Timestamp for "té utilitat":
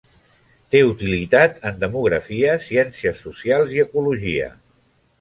0.75-1.61